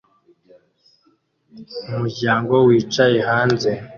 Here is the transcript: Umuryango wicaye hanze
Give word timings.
Umuryango 1.91 2.53
wicaye 2.67 3.19
hanze 3.29 3.69